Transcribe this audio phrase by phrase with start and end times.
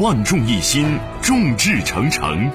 [0.00, 2.50] 万众一心，众志成城。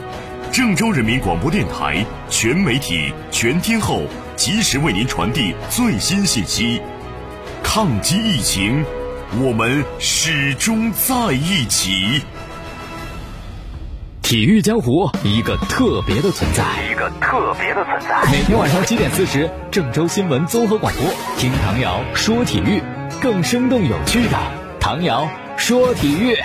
[0.51, 4.01] 郑州人民广播电台全媒体全天候
[4.35, 6.81] 及时为您传递最新信息。
[7.63, 8.83] 抗击疫情，
[9.41, 12.21] 我们始终在一起。
[14.21, 18.29] 体育江湖，一个特别的存在，一个特别的存在。
[18.31, 21.03] 每天晚上七点四十，郑州新闻综合广播，
[21.37, 22.81] 听唐瑶说体育，
[23.21, 24.37] 更生动有趣的
[24.79, 26.35] 唐瑶说体育。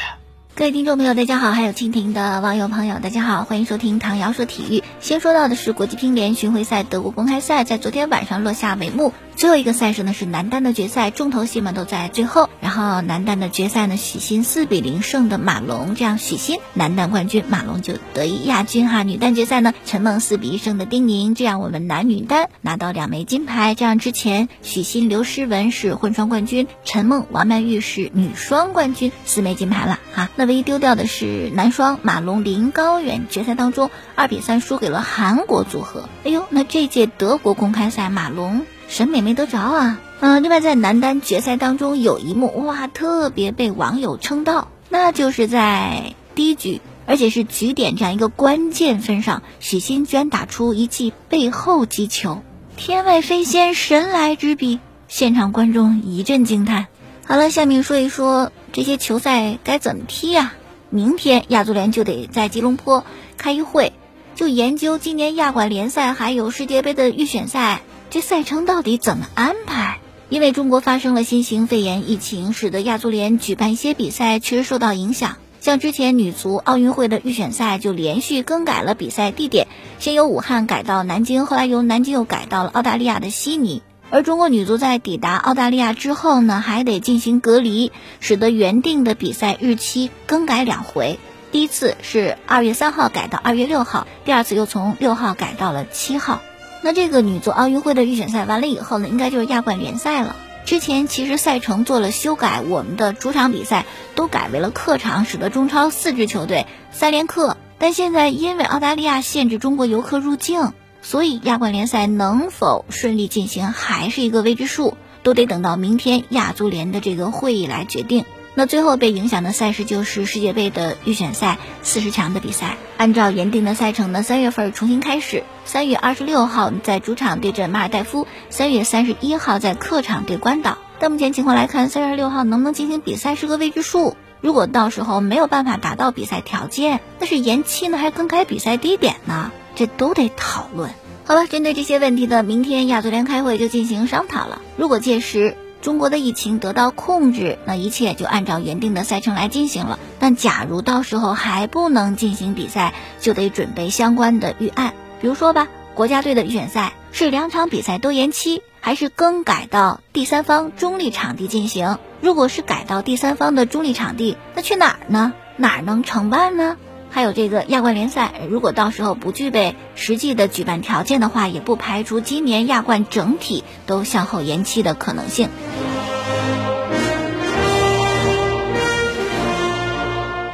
[0.57, 4.85] 各位听众朋友，大家好；还有蜻蜓的网友朋友，大家好，欢迎收听唐瑶说体育。
[5.01, 9.13] 先说到的是国际乒联巡回赛德国公开赛，在昨天晚上落下帷幕。
[9.37, 12.49] 最后一个赛事呢是男单的决赛，重头戏嘛都在最后。
[12.61, 19.03] 然后男单的决赛呢，许昕四比零胜的马龙，这样许昕男单冠军，马龙就得一亚军哈。
[19.03, 23.75] 女单决赛呢，陈梦四比一胜的丁宁，这样我们男女单拿到两枚金牌。
[23.75, 30.31] 这样之前许昕刘诗雯是混双冠军，陈梦王曼玉是女双冠军，四枚金牌了哈。
[30.37, 36.09] 那唯一丢掉的是男双马龙林高远，决赛当中二比三输给了韩国组合。
[36.25, 38.65] 哎呦，那这届德国公开赛马龙。
[38.89, 40.01] 审美没得着啊！
[40.21, 52.43] 嗯，另外在男单决赛当中有一幕哇，特别被网友称道，那就是在第一局，而且是局点这样一个关键分上，许昕居然打出一记背后击球，
[52.77, 56.87] 天外飞仙，神来之笔，现场观众一阵惊叹。
[57.27, 60.55] 好了，下面说一说这些球赛该怎么踢啊？
[60.91, 63.05] 明天亚足联就得在吉隆坡
[63.37, 63.93] 开一会，
[64.37, 67.83] 就研究今年亚冠联赛还有世界杯的预选赛。
[68.15, 69.99] 这赛程到底怎么安排？
[70.29, 75.35] 因为中国发生了新型肺炎疫情，使得亚足联举办一些比赛确实受到影响。
[75.61, 79.67] 像之前女足奥运会的预选赛就连续更改了比赛地点，
[79.99, 83.83] 先由武汉改到南京，后来由南京又改到了澳大利亚的悉尼。
[84.11, 87.91] 而中国女足在抵达澳大利亚之后呢，还得进行隔离，
[88.21, 91.19] 使得原定的比赛日期更改两回。
[91.51, 96.41] 第一次是二月三号改到二月六号，第二次又从六号改到了七号。
[96.85, 100.37] 那这个女足奥运会的预选赛完了以后呢，应该就是亚冠联赛了。
[100.67, 107.57] 之前其实赛程做了修改，我们的主场比赛都改为了客场，使得中超四支球队三连客。
[107.79, 118.27] 但现在因为澳大利亚限制中国游客入境，所以亚冠联赛能否顺利进行还是一个未知数，都得等到明天亚足联的这个会议来决定。
[118.55, 122.77] 那最后被影响的赛事就是世界杯的预选赛四十强的比赛。
[122.97, 130.79] 按照原定的赛程呢，三月份重新开始，三月二十六号在主场对阵马尔代夫，三月三十一号在客场对关岛。
[131.01, 134.17] 但目前情况来看，三月六号能不能进行比赛是个未知数。
[134.41, 139.51] 如果到时候没有办法达到比赛条件，那是延期呢，还更改比赛地点呢？
[139.75, 140.91] 这都得讨论。
[141.25, 144.61] 好了，针对这些问题的，明天亚足联开会就进行商讨了。
[144.77, 149.99] 如果届时，中国的疫情得到控制，那一切就按照原定的赛程来进行了。
[150.19, 154.95] 但假如到时候还不能进行比赛，就得准备相关的预案。
[155.21, 161.99] 比如说吧，国家队的预选赛是两场比赛都延期，还是更改到第三方中立场地进行？
[162.23, 165.35] 如果是改到第三方的中立场地，那去哪儿呢？
[165.59, 166.79] 哪儿能承办呢？
[167.15, 175.49] 还有这个亚冠联赛，如果到时候不具备实际的举办条件的话，也不排除今年亚冠整体都向后延期的可能性。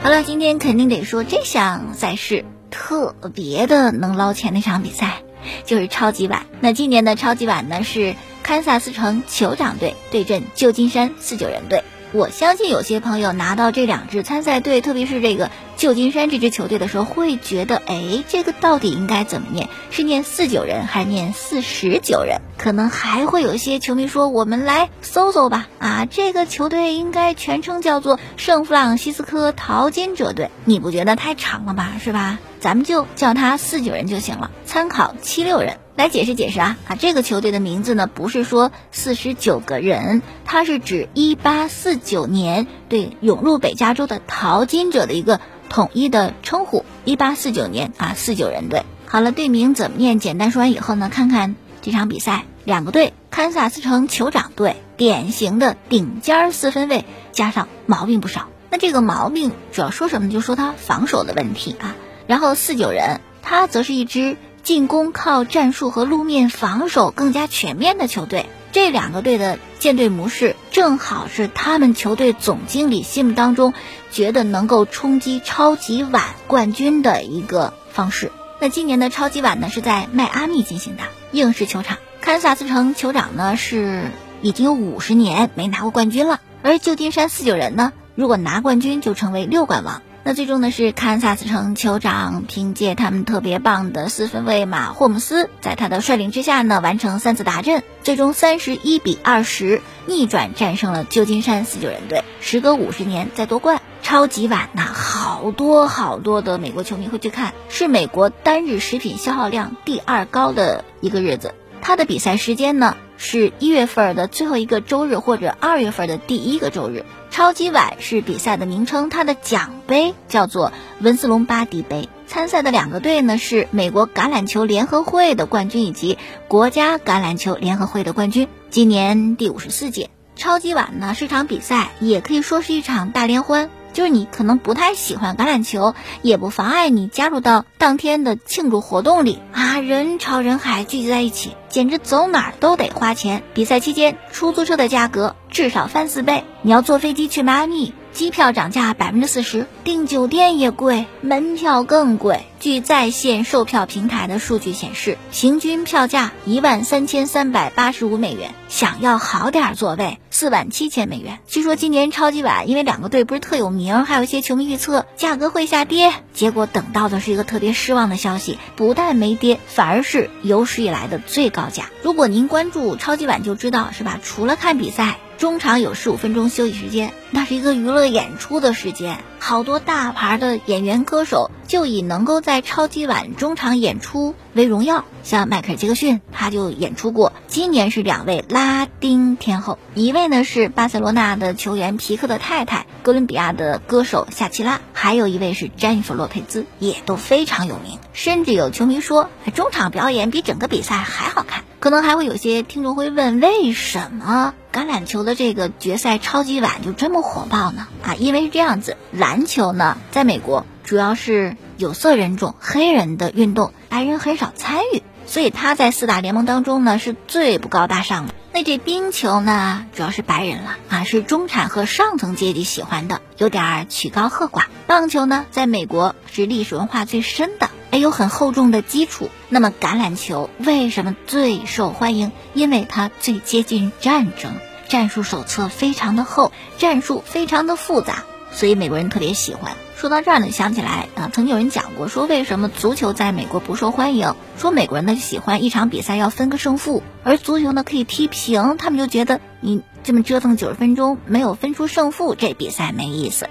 [0.02, 5.22] 好了，今天肯定得说这项赛事特别的能捞钱那场比赛，
[5.64, 6.44] 就是超级碗。
[6.60, 11.82] 那今年的超级碗呢是堪萨斯城酋长队对阵旧金山四九人队。
[12.12, 19.68] 我相信有些朋友拿到这两支参赛队，特别是这个旧金山这支球队的时候，会觉得，哎，这个到底应该怎么念？
[19.90, 22.40] 是念四九人，还是念四十九人？
[22.58, 25.68] 可能还会有一些球迷说，我们来搜搜吧。
[25.78, 30.50] 啊，这个球队应该全称叫做圣弗朗西斯科淘金者队。
[30.64, 31.92] 你不觉得太长了吧？
[32.02, 32.38] 是吧？
[32.60, 35.79] 咱们就叫他四九人就行了，参考七六人。
[36.00, 36.96] 来解释解释啊啊！
[36.96, 46.86] 这个球队的名字呢，不是说四十九个人，它是指一八四九年对涌入北加州的淘金者的一个统一的称呼。
[47.04, 48.86] 一八四九年啊，四九人队。
[49.04, 50.18] 好了，队名怎么念？
[50.18, 58.48] 简单说完以后呢，看看这场比赛，两个队，堪萨斯城酋长队，典型的顶尖四分卫，加上毛病不少。
[58.70, 60.30] 那这个毛病主要说什么？
[60.30, 61.94] 就说他防守的问题啊。
[62.26, 64.38] 然后四九人，他则是一支。
[64.70, 73.74] 进攻靠战术和路面防守更加全面的球队，这两个队的建队模式正好是他们球队总经理心目当中
[74.12, 78.30] 觉得能够冲击超级碗冠军的一个方式。
[78.60, 81.02] 那今年的超级碗呢是在迈阿密进行的
[81.32, 90.00] 硬式球场，堪萨斯城酋长呢是已经有五十年没拿过冠军了，而旧金山四九人呢如果拿冠军就成为六冠王。
[90.22, 103.80] 那最终呢是堪萨斯城酋长凭借他们特别棒的四分卫马霍姆斯，在他的率领之下呢完成三次达阵，最终三十一比二十逆转战胜了旧金山四九人队，时隔五十年再夺冠。
[104.02, 111.54] 超级碗呐，好多好多的美国球迷会去看，是美国单日食品消耗量第二高的一个日子。
[111.82, 117.04] 它的比赛时间呢是一月份的最后一个周日或者二月份的第一个周日。
[117.40, 122.10] 超级碗是比赛的名称，它的奖杯叫做文斯隆巴迪杯。
[122.26, 128.46] 参赛的两个队呢是美国橄榄球联合会的冠军以及国家橄榄球联合会的冠军。
[128.68, 133.70] 今年第五十四届超级碗呢是场比赛，也可以说是一场大联欢。
[133.92, 139.78] 就是你可能不太喜欢橄榄球，也不妨碍你加入到当天的庆祝活动里啊！
[139.80, 143.42] 人潮人海聚集在一起，简直走哪儿都得花钱。
[143.54, 147.94] 比赛期间，出租车的价格至少翻四倍，你要坐飞机去迈阿密。
[148.12, 152.44] 机票涨价百分之四十，订酒店也贵，门票更贵。
[152.58, 158.52] 据在线售票平台的数据显示，平均票价一万三千三百八十五美元。
[158.68, 161.38] 想要好点座位，四万七千美元。
[161.46, 166.12] 据说今年超级碗，因为两个队不是特有名，还有一些球迷预测价格会下跌。
[166.34, 171.90] 结果等到的是一个特别失望的消息，不但没跌，反而是有史以来的最高价。
[172.02, 174.20] 如果您关注超级碗就知道，是吧？
[174.22, 175.18] 除了看比赛。
[175.40, 179.24] 中场有十五分钟休息时间，那是一个娱乐演出的时间。
[179.38, 187.32] 好多大牌的演员歌手就以能够在超级碗中场演出为荣耀，像迈克尔·杰克逊他就演出过。
[187.46, 197.98] 今年是两位拉丁天后，一位呢是巴塞罗那的球员皮克的太太，哥伦比亚的歌手夏奇拉，还有一位是詹妮弗·洛佩兹，也都非常有名。
[198.12, 201.64] 甚至有球迷说，中场表演比整个比赛还好看。
[201.80, 207.88] 可能还会有些听众会问，为什么橄榄球的这个决赛超级碗就这么火爆呢？
[208.02, 218.34] 啊，因为是这样子，篮球呢，在美国主要是有色人种黑人的运动，白人很少参与，所以他在四大联盟当中呢是最不高大上的。
[218.52, 224.64] 那这冰球呢，主要是白人了啊，是中产和上层阶级喜欢的，有点儿曲高和寡。
[224.88, 227.70] 棒球呢，在美国是历史文化最深的。
[227.92, 229.30] 也，有很厚重的基础。
[229.48, 232.32] 那么橄榄球为什么最受欢迎？
[232.52, 234.54] 因为它最接近战争，
[234.88, 239.72] 战术手册非常的厚，战术非常的复杂，所以美国人特别喜欢。
[239.96, 244.34] 说到这儿呢，想起来啊，曾经有人讲过，说为什么足球在美国不受欢迎？
[244.58, 253.46] 说美国人呢喜欢一场比赛要分个胜负，而足球呢可以踢平，他们就觉得你这么折腾九十分钟没有分出胜负，这比赛没意思。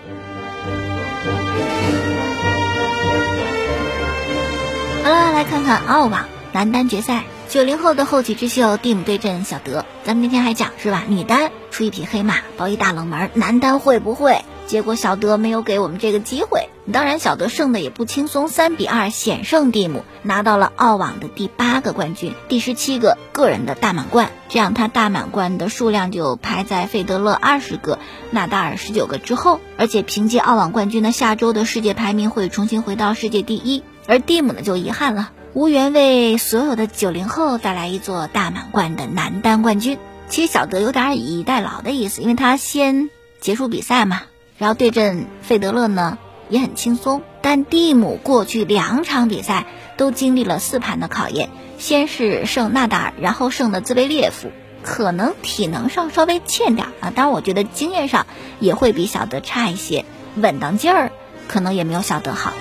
[5.04, 9.86] 好了，来看看澳网男单决赛，九零后的后起之秀蒂姆对阵小德。
[10.04, 11.04] 咱们那天还讲是吧？
[11.08, 14.44] 女单出一匹黑马，包一大冷门，男单会不会？
[14.70, 16.70] 结果小德没有给我们这个机会。
[16.94, 24.30] 当然，小德胜的也不轻松，三比二险胜蒂姆，拿到了澳网的第八个冠军，第十七个个人的大满贯。
[24.48, 27.98] 这样他大满贯的数量就排在费德勒二十个、
[28.30, 29.60] 纳达尔十九个之后。
[29.76, 33.82] 而且凭借澳网冠军呢，下周的世界排名会重新回到世界第一。
[34.06, 39.98] 而蒂姆呢就遗憾了，无缘为所有的九零后带来一座大满贯的男单冠军。
[40.30, 43.10] 其实小德有点以逸待劳的意思，因为他先
[43.42, 44.22] 结束比赛嘛，
[44.60, 46.20] 然后对阵费德勒呢
[46.50, 47.24] 也很轻松。
[47.42, 49.66] 但蒂姆过去两场比赛
[49.98, 54.52] 都经历了四盘的考验，先是胜纳达尔，然后胜的兹维列夫，
[54.84, 58.28] 可能体能上稍微欠点啊，当然我觉得经验上
[58.60, 60.04] 也会比小德差一些，
[60.36, 61.14] 稳当劲儿
[61.48, 62.54] 可能也没有小德好。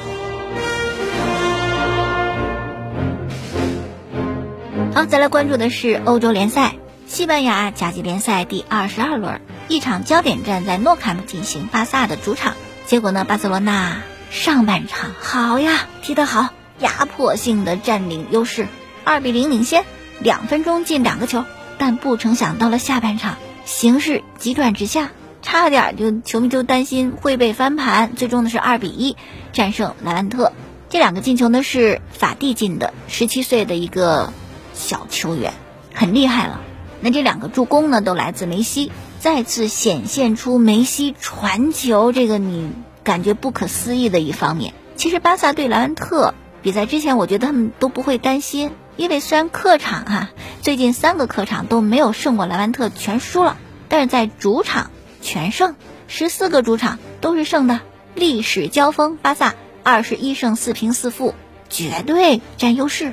[4.94, 6.76] 好，再来关注的是欧洲联赛，
[7.08, 12.54] 西班牙甲级联赛第二十二轮，一场焦点战在诺坎普进行，巴萨的主场。
[12.86, 16.48] 结果呢，巴塞罗那上半场好呀，踢得好，
[16.78, 18.66] 压迫性的占领优势，
[19.04, 19.84] 二比零领先，
[20.20, 21.44] 两分钟进两个球。
[21.76, 25.10] 但不成想到了下半场，形势急转直下，
[25.42, 29.16] 差点就球迷就担心会被翻盘，最终呢是二比一
[29.52, 30.52] 战胜莱万特。
[30.88, 34.32] 这两个进球呢是法蒂进的，十七岁的一个。
[34.74, 35.54] 小球员
[35.92, 36.60] 很厉害了，
[37.00, 42.70] 那这两个助攻呢，都来自梅西，再次显现出梅西传球这个你
[43.04, 44.74] 感觉不可思议的一方面。
[44.96, 50.30] 其实巴萨对莱万特比赛之前，我觉得他们都不会担心，因为虽然客场哈
[50.62, 53.56] 最近三个客场都没有胜过莱万特，全输了，
[53.88, 55.74] 但是在主场全胜，
[56.06, 57.80] 十四个主场都是胜的，
[58.14, 61.34] 历史交锋，巴萨二十一胜四平四负，
[61.68, 63.12] 绝对占优势，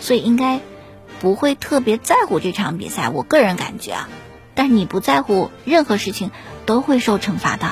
[0.00, 0.60] 所以应该。
[1.20, 4.08] 不会特别在乎这场比赛，我个人感觉啊，
[4.60, 6.30] 但你不在乎任何事情
[6.66, 7.70] 都会受惩罚的，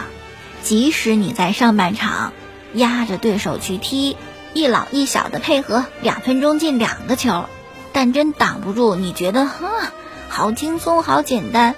[0.62, 2.32] 即使你在上半场
[2.72, 4.16] 压着对手去踢，
[4.54, 7.44] 一老一小的配合，两分钟进两个球，
[7.92, 8.94] 但真挡不住。
[8.94, 9.58] 你觉得啊，
[10.30, 11.74] 好轻松，好简单，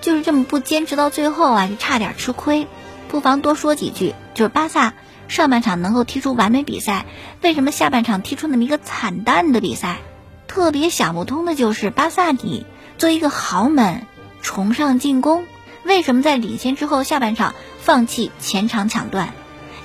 [0.00, 2.66] 就是这么不坚持到最后啊，就差点吃亏。
[3.08, 4.94] 不妨多说几句，就是巴萨
[5.28, 7.04] 上半场能够踢出完美比赛，
[7.42, 9.98] 为什么下半场踢出那么一个惨淡的比赛？
[10.48, 12.64] 特别想不通的就是巴萨，你
[12.96, 14.06] 作为一个豪门，
[14.44, 15.44] 崇尚进攻。
[15.82, 19.34] 为什么在领先之后下半场放弃前场抢断，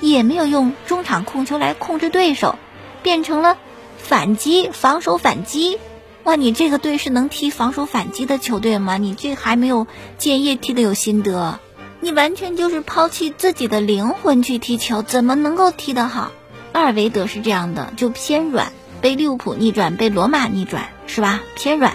[0.00, 2.56] 也没有用中场控球来控制对手，
[3.02, 3.58] 变成了
[3.98, 5.78] 反击防守反击？
[6.22, 8.96] 哇，你这个队是能踢防守反击的球队吗？
[8.98, 9.86] 你这还没有
[10.16, 11.58] 建业踢的有心得，
[12.00, 16.30] 你完全就是抛弃自己的灵魂去踢球，怎么能够踢得好？
[16.72, 21.40] 阿尔维德是这样的，就偏软，被利物浦逆转，被罗马逆转，是吧？
[21.56, 21.94] 偏软，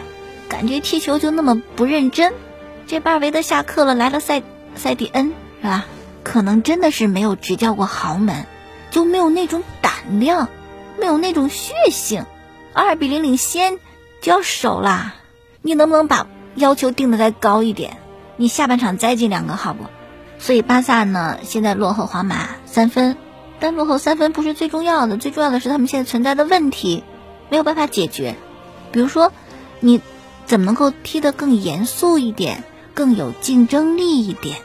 [0.49, 2.33] 感觉踢球就那么不认真。
[2.87, 4.43] 这巴尔维德下课了，来了塞
[4.75, 5.85] 塞蒂恩是吧？
[6.23, 8.45] 可能真的是没有执教过豪门，
[8.91, 10.49] 就没有那种胆量，
[10.99, 12.25] 没有那种血性。
[12.73, 13.79] 二比零领先
[14.21, 15.15] 就要守啦，
[15.61, 17.97] 你能不能把要求定的再高一点？
[18.37, 19.85] 你下半场再进两个好不？
[20.37, 23.17] 所以巴萨呢，现在落后皇马三分，
[23.59, 27.03] 但落后三分不是最重要的，最重要的是他们现在存在的问题
[27.49, 28.35] 没有办法解决。
[28.91, 29.31] 比如说，
[29.79, 30.01] 你
[30.45, 32.63] 怎么能够踢得更严肃一点？
[32.95, 34.57] 更有竞争力一点，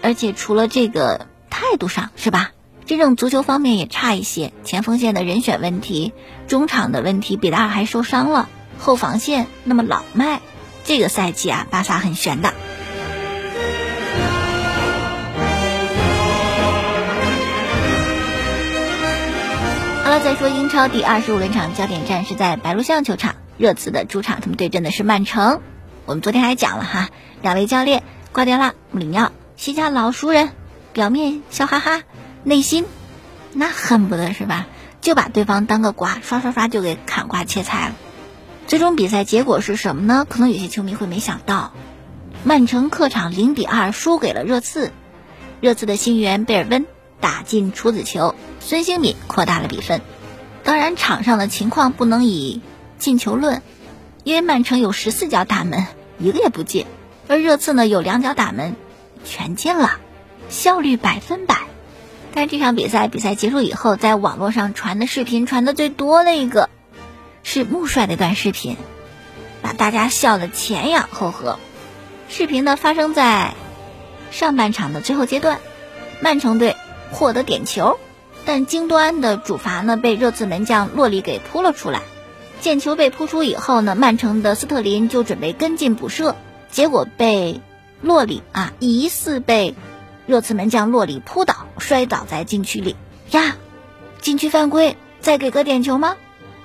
[0.00, 2.52] 而且除了这个态度上是吧？
[2.86, 6.12] 真正足球方面也差一些，前锋线的人选问题，
[6.46, 8.48] 中场的问题，比达尔还受伤了，
[8.78, 10.40] 后防线那么老迈，
[10.84, 12.54] 这个赛季啊，巴萨很悬的。
[20.04, 25.60] 好了，再说英超第二十五轮场焦点战是在白鹿巷球场，热刺的主场，他们对阵的是曼城。
[26.04, 27.10] 我们昨天还讲了哈，
[27.42, 30.50] 两位教练瓜迪奥拉、穆里尼奥，西甲老熟人，
[30.92, 32.02] 表面笑哈哈，
[32.42, 32.84] 内心
[33.52, 34.66] 那恨不得是吧，
[35.00, 37.94] 就把对方当个瓜，刷刷刷就给砍瓜切菜了。
[38.66, 40.26] 最终比赛结果是什么呢？
[40.28, 41.72] 可能有些球迷会没想到，
[42.42, 44.90] 曼城客场零比二输给了热刺，
[45.60, 46.86] 热刺的新援贝尔温
[47.20, 50.00] 打进处子球，孙兴敏扩大了比分。
[50.64, 52.60] 当然，场上的情况不能以
[52.98, 53.62] 进球论。
[54.24, 55.86] 因为曼城有十四脚打门，
[56.18, 56.86] 一个也不进，
[57.28, 58.76] 而热刺呢有两脚打门，
[59.24, 59.98] 全进了，
[60.48, 61.62] 效率百分百。
[62.34, 66.70] 但这场比赛比赛结束以后，在网络上传的视频传的最多的一个，
[67.42, 68.76] 是穆帅的一段视频，
[69.60, 71.58] 把大家笑得前仰后合。
[72.28, 73.54] 视频呢发生在
[74.30, 75.58] 上半场的最后阶段，
[76.20, 76.76] 曼城队
[77.10, 77.98] 获得点球，
[78.46, 82.00] 但京多安的主罚呢被热刺门将洛里给扑了出来。
[82.62, 86.36] 毽球被扑出以后呢，曼城的斯特林就准备跟进补射，
[86.70, 87.60] 结果被
[88.00, 89.74] 洛里啊疑似被
[90.26, 92.94] 热刺门将洛里扑倒，摔倒在禁区里
[93.32, 93.56] 呀，
[94.20, 96.14] 禁区犯规，再给个点球吗？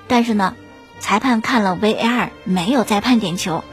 [0.06, 0.54] 但是呢，
[1.00, 3.64] 裁判看了 VAR 没有再判点球，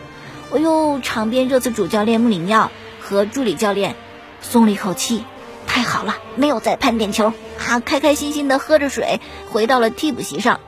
[0.51, 3.95] 哎呦，场边热刺主教练穆里尼奥和助理教练
[4.41, 5.23] 松了一口气，
[5.67, 7.33] 太好了，没有再判点球
[7.67, 10.59] 啊，开开心心的喝着水回到了替补席上。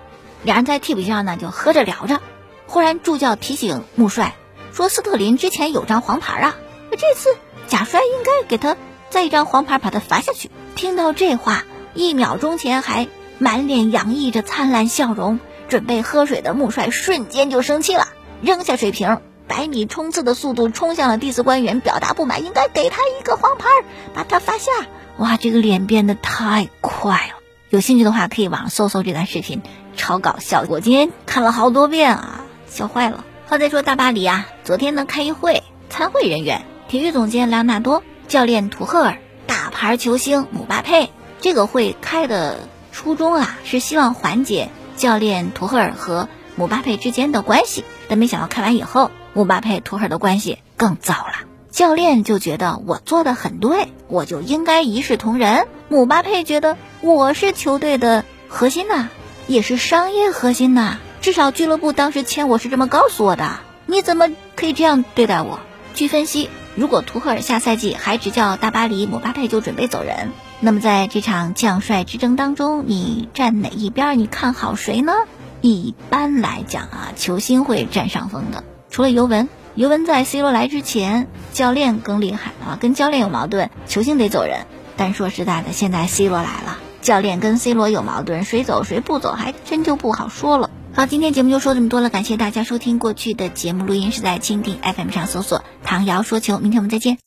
[0.43, 2.21] 两人在替补席上呢，就喝着聊着。
[2.67, 4.35] 忽然助教提醒穆帅
[4.73, 6.55] 说：“斯特林之前有张黄牌啊，
[6.91, 7.29] 这次
[7.67, 8.75] 贾帅应该给他
[9.09, 11.63] 再一张黄牌，把他罚下去。”听到这话，
[11.93, 13.07] 一秒钟前还
[13.39, 15.39] 满脸洋溢着灿烂笑容，
[15.69, 18.07] 准备喝水的穆帅瞬间就生气了，
[18.41, 23.69] 扔下水瓶，百米冲刺的速度冲向了第四官员，表达不满，应该给他一个黄牌，
[24.13, 24.71] 把他罚下。
[25.17, 27.39] 哇，这个脸变得太快了。
[27.69, 29.61] 有兴趣的话，可以网上搜搜这段视频。
[29.97, 30.63] 超搞笑！
[30.69, 33.25] 我今天看了好多遍啊，笑坏了。
[33.47, 41.09] 好，再说大巴黎啊，昨天呢开一会，参会人员，体育总监莱纳多、教练图赫尔、大牌球星姆巴佩。
[41.41, 47.83] 这个会开的初衷啊，是希望缓解教练图赫尔和姆巴佩之间的关系。
[48.07, 51.47] 但没想到开完以后，姆巴佩图赫尔的关系更糟了。
[51.69, 55.67] 教练就觉得我做的很对，我就应该一视同仁。
[55.89, 59.09] 姆巴佩觉得我是球队的核心呐。
[59.47, 63.59] 也是商业核心呐，至少俱乐部当时签我是这么告诉我的。
[63.85, 65.59] 你怎么可以这样对待我？
[65.93, 70.31] 据分析，如果图赫尔下赛季还执教大巴黎，姆巴佩就准备走人。
[70.59, 74.19] 那么在这场将帅之争当中，你站哪一边？
[74.19, 75.13] 你看好谁呢？
[75.61, 78.63] 一般来讲啊，球星会占上风的。
[78.89, 84.65] 除了尤文，尤文在 C 罗来之前，教练更厉害啊，跟教练有矛盾，球星得走人。
[84.97, 86.77] 但说实在的，现在 C 罗来了。
[87.07, 90.69] 教练跟 C 罗有矛盾，谁走谁不走还真就不好说了。
[90.93, 92.99] 好，今天节目就说这么多了，感谢大家收听。
[92.99, 97.17] 过去的节目录音是在蜻蜓 FM 上搜索“唐瑶说球”，明天我们再见。